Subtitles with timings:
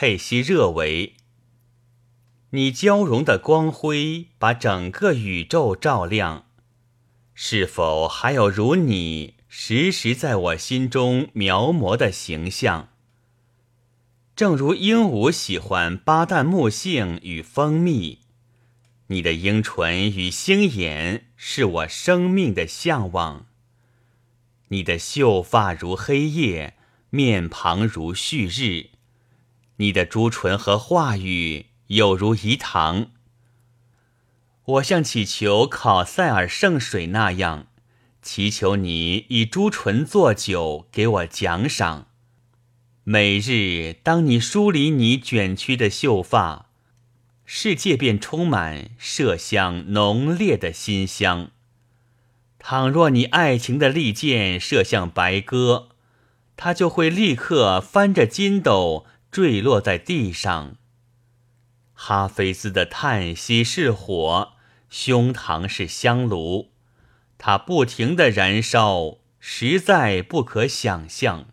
[0.00, 1.16] 佩西热维。
[2.50, 6.46] 你交融的光辉把整个宇宙照亮，
[7.34, 12.90] 是否还有如你时时在我心中描摹的形象？
[14.36, 18.20] 正如鹦鹉喜欢巴旦木杏与蜂蜜，
[19.08, 23.46] 你的樱唇与星眼是我生命的向往。
[24.68, 26.74] 你的秀发如黑夜，
[27.10, 28.90] 面庞如旭日，
[29.78, 31.66] 你的朱唇和话语。
[31.88, 33.12] 有如饴糖，
[34.64, 37.68] 我像祈求考塞尔圣水那样，
[38.20, 42.08] 祈求你以朱唇作酒给我奖赏。
[43.04, 46.66] 每日当你梳理你卷曲的秀发，
[47.46, 51.50] 世界便充满麝香浓烈的馨香。
[52.58, 55.88] 倘若你爱情的利剑射向白鸽，
[56.54, 60.76] 它就会立刻翻着筋斗坠落在地上。
[61.92, 64.52] 哈菲斯的叹息是火，
[64.88, 66.72] 胸膛是香炉，
[67.36, 71.48] 它不停的燃烧，实在不可想象。